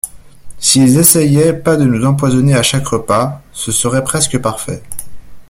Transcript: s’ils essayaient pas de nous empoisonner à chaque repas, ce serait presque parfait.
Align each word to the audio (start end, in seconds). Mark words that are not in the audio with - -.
s’ils 0.57 0.97
essayaient 0.97 1.53
pas 1.59 1.77
de 1.77 1.83
nous 1.83 2.03
empoisonner 2.07 2.55
à 2.55 2.63
chaque 2.63 2.87
repas, 2.87 3.39
ce 3.53 3.71
serait 3.71 4.03
presque 4.03 4.39
parfait. 4.39 4.81